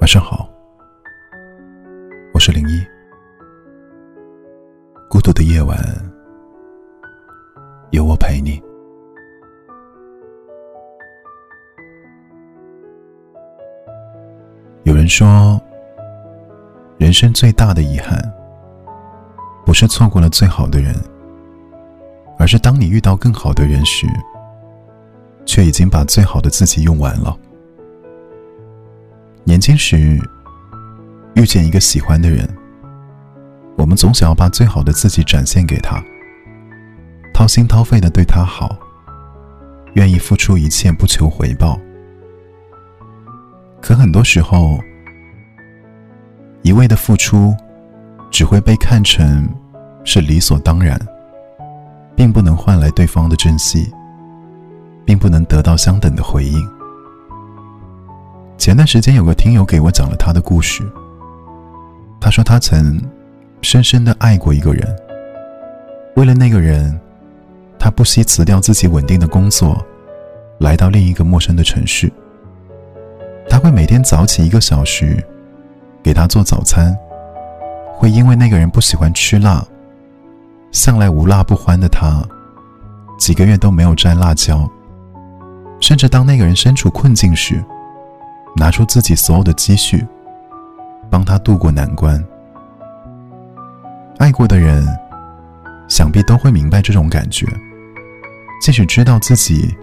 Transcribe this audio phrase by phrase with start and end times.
[0.00, 0.48] 晚上好，
[2.34, 2.84] 我是零一。
[5.08, 5.78] 孤独的夜晚，
[7.90, 8.60] 有我陪你。
[14.82, 15.58] 有人说，
[16.98, 18.20] 人生最大的遗憾，
[19.64, 20.94] 不是错过了最好的人，
[22.38, 24.06] 而是当你遇到更好的人时，
[25.46, 27.36] 却已经把最好的自己用完了。
[29.44, 30.18] 年轻时，
[31.34, 32.48] 遇见一个喜欢的人，
[33.76, 36.02] 我们总想要把最好的自己展现给他，
[37.32, 38.76] 掏心掏肺的对他好，
[39.94, 41.78] 愿意付出一切不求回报。
[43.82, 44.78] 可很多时候，
[46.62, 47.54] 一味的付出，
[48.30, 49.46] 只会被看成
[50.04, 50.98] 是理所当然，
[52.16, 53.92] 并不能换来对方的珍惜，
[55.04, 56.68] 并不能得到相等的回应。
[58.56, 60.82] 前段时间有个听友给我讲了他的故事。
[62.20, 63.00] 他说他曾
[63.60, 64.96] 深深的爱过一个人，
[66.16, 66.98] 为了那个人，
[67.78, 69.84] 他不惜辞掉自己稳定的工作，
[70.58, 72.10] 来到另一个陌生的城市。
[73.48, 75.22] 他会每天早起一个小时，
[76.02, 76.96] 给他做早餐。
[77.96, 79.64] 会因为那个人不喜欢吃辣，
[80.72, 82.22] 向来无辣不欢的他，
[83.18, 84.68] 几个月都没有沾辣椒。
[85.84, 87.62] 甚至当那个人身处困境时，
[88.56, 90.02] 拿出自己所有的积蓄，
[91.10, 92.24] 帮他渡过难关。
[94.16, 94.82] 爱过的人，
[95.86, 97.46] 想必都会明白这种感觉。
[98.62, 99.76] 即使知道自己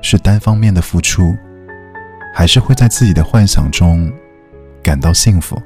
[0.00, 1.36] 是单方面的付出，
[2.34, 4.10] 还是会在自己的幻想中
[4.82, 5.60] 感到幸福。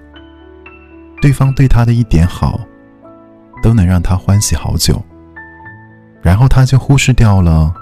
[1.23, 2.59] 对方对他的一点好，
[3.63, 5.01] 都能让他欢喜好久。
[6.21, 7.73] 然后他就忽视掉了，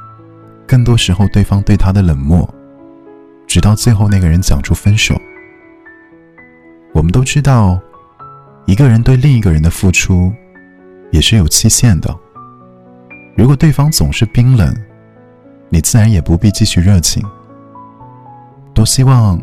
[0.66, 2.48] 更多时候对方对他的冷漠。
[3.46, 5.14] 直到最后，那个人讲出分手。
[6.92, 7.78] 我们都知道，
[8.66, 10.32] 一个人对另一个人的付出，
[11.12, 12.14] 也是有期限的。
[13.36, 14.74] 如果对方总是冰冷，
[15.68, 17.22] 你自然也不必继续热情。
[18.74, 19.40] 多希望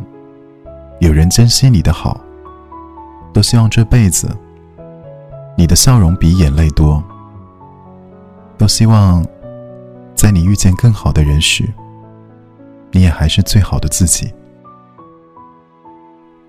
[0.99, 2.19] 有人珍惜你的好，
[3.31, 4.29] 多希望这辈子
[5.55, 7.03] 你的笑容比眼泪多，
[8.57, 9.25] 多希望
[10.23, 11.65] 在你遇见更好的人时。
[12.93, 14.33] 你也还是最好的自己。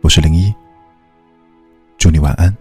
[0.01, 0.55] 我是零一，
[1.99, 2.57] 祝你晚安。